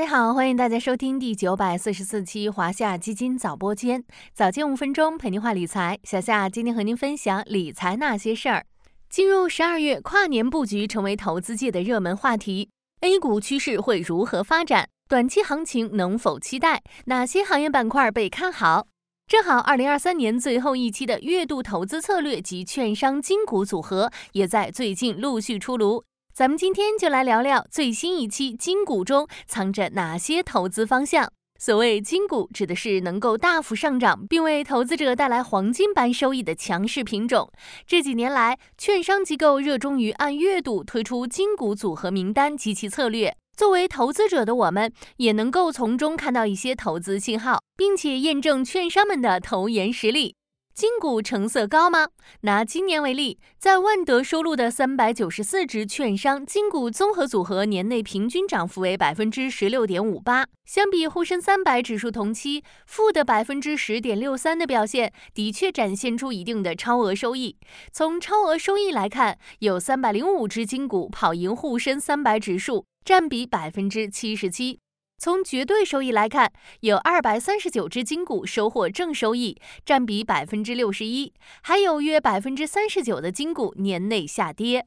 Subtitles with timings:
[0.00, 5.98] 大家好，欢迎大家收听第九百四十四期华夏基金早播间，早间五分钟陪您话理财。
[6.04, 8.64] 小夏今天和您分享理财那些事儿。
[9.10, 12.70] 进入十二月，跨年布局成为投资界的热门话题。
[13.02, 14.88] A 股趋势会如何发展？
[15.06, 16.82] 短期行情能否期待？
[17.04, 18.86] 哪些行业板块被看好？
[19.26, 26.02] 正好，二零二三年最后一期的月度投资策略及券商金股组合也在最近陆续出炉。
[26.32, 31.30] 咱们今天就来聊聊最新一期金股中藏着哪些投资方向。
[31.58, 37.50] 所谓金股，指的是能够大幅上涨并为投资者带来黄金般收益的强势品种。
[37.84, 43.36] 这几年来，券商机构热衷于按月度推出金股组合名单及其策略。
[43.56, 50.36] 作为投资者的我们，也能够从中看到一些投资信号，并且验证券商们的投研实力。
[50.80, 52.08] 金股成色高吗？
[52.40, 67.58] 拿今年为例，在万德收录的三百九十四只券商金股综合组合年内平均涨幅为百分之十六点五八，相比沪深三百指数同期负的百分之十点六三的表现，的确展现出一定的超额收益。
[67.92, 74.78] 从超额收益来看，有三百零五只金股跑赢沪深三百指数，占比百分之七十七。
[75.22, 84.86] 从绝对收益来看，有二百三十九只金股收获正收益，占比百分之六十一，还有约百分之三十九的金股年内下跌。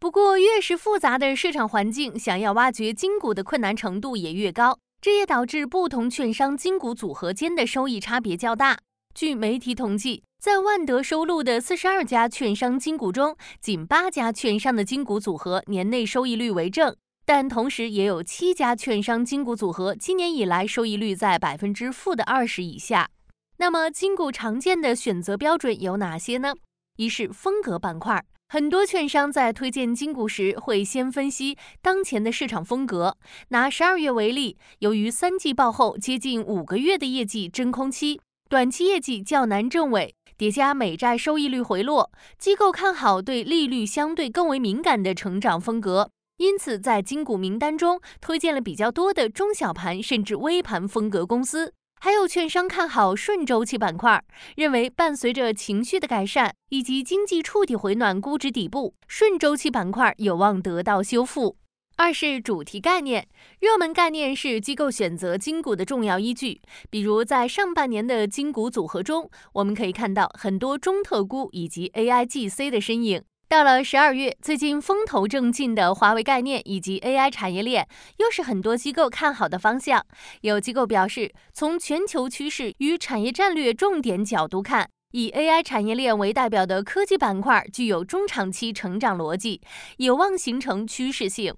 [0.00, 8.76] 不过，越是复杂的市场环境，想要挖掘金股的困难程度也越高，这也导致不同券商金股组合间的收益差别较大。
[9.14, 16.96] 据媒体统计，在万德收录的四十二家券商金股中，仅八家券商的金股组合年内收益率为正。
[17.34, 23.08] 但同时也有七家券商金股组合今年以来收益率在百分之负的二十以下。
[23.56, 26.52] 那么金股常见的选择标准有哪些呢？
[26.98, 33.16] 一是风格板块，很多券商在推荐金股时会先分析当前的市场风格。
[33.48, 38.20] 拿十二月为例，由于三季报后接近五个月的业绩真空期，
[38.50, 46.10] 短期业绩较难证伪，叠加美债收益率回落，机构看好对利率相对更为敏感的成长风格。
[46.38, 54.24] 因此，在金股名单中推荐了比较多的中小盘甚至微盘风格公司，还有券商看好顺周期板块，
[54.56, 61.56] 认为伴随着情绪的改善以及经济触底回暖，估值底部，顺周期板块有望得到修复。
[61.96, 63.28] 二是主题概念，
[63.60, 66.60] 热门概念是机构选择金股的重要依据，
[66.90, 73.22] 比如在上半年的金股组合中，我们可以看到很多中特估以及 AI GC 的身影。
[73.52, 77.86] 到了十二月，最近风头正劲的华为概念以及 AI 产业链，
[78.16, 80.02] 又是很多机构看好的方向。
[80.40, 89.60] 有机构表示，从全球趋势与产业战略重点角度看，以 AI 产业链为代表的科技板块具有中长期成长逻辑，
[89.98, 91.54] 有望形成趋势性。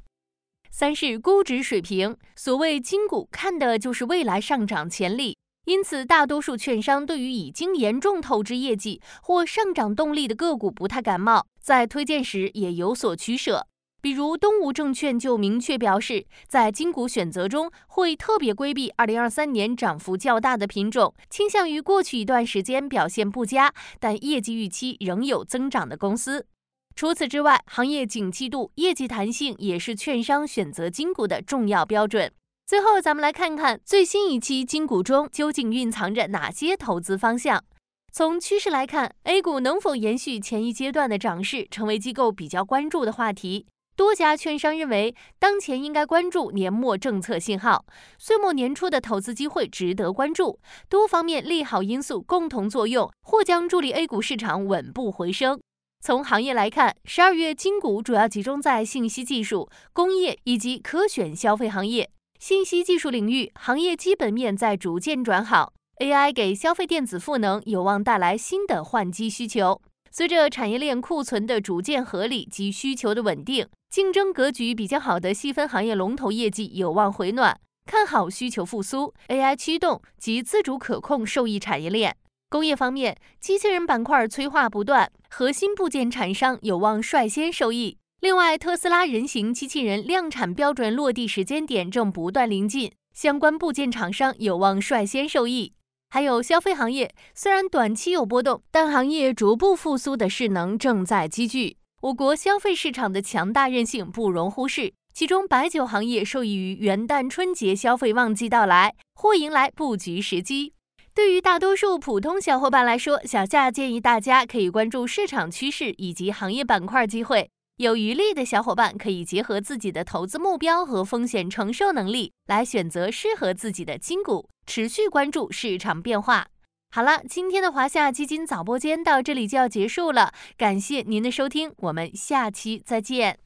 [0.73, 5.37] 三是估值水平，所谓金股，看的就是未来上涨潜力。
[5.65, 13.67] 因此，大多数券商对于已经严重透支业绩或上涨动力的个股不太感冒，在推荐时也有所取舍。
[14.03, 26.47] 比如东吴证券就明确表示，在金股选择中会特别规避2023年涨幅较大的品种，倾向于过去一段时间表现不佳但业绩预期仍有增长的公司。
[26.95, 32.31] 除此之外，行业景气度、业绩弹性也是券商选择金股的重要标准。
[32.67, 37.63] 最后，咱们来看看最新一期金股中究竟蕴藏着哪些投资方向。
[38.11, 43.67] 从趋势来看，A 股能否延续前一阶段的涨势，成为机构比较关注的话题。
[43.95, 47.85] 多家券商认为，当前应该关注年末政策信号，
[48.19, 50.59] 岁末年初的投资机会值得关注。
[50.89, 55.61] 多方面利好因素共同作用，或将助力 A 股市场稳步回升。
[56.01, 62.09] 从行业来看，十二月金股主要集中在信息技术、工业以及可选消费行业。
[62.47, 69.81] 信息技术领域行业基本面在逐渐转好，AI 给消费电子赋能有望带来新的换机需求。
[70.11, 82.15] 随着产业链库存的逐渐合理及需求的稳定，竞争格局比较好的细分行业龙头业绩有望回暖，看好需求复苏、AI 驱动及自主可控受益产业链。
[82.51, 87.97] 工业方面，机器人板块催化不断，核心部件厂商有望率先受益。
[88.25, 95.75] 另外，特斯拉人形机器人量产标准落地时间点正不断临近，相关部件厂商有望率先受益。
[96.09, 101.77] 还有消费行业，虽然短期有波动，但行业逐步复苏的势能正在积聚。
[102.01, 110.73] 我国消费市场的强大韧性不容忽视，其中白酒行业受益于元旦春节消费旺季到来，或迎来布局时机。
[111.13, 117.51] 对于大多数普通小伙伴来说，小夏建议大家可以关注市场趋势以及行业板块机会。
[117.79, 126.47] 有余力的小伙伴可以结合自己的投资目标和风险承受能力，来选择适合自己的金股，持续关注市场变化。
[126.93, 133.44] 好了，今天的华夏基金早播间到这里就要结束了，感谢您的收听，我们下期再见。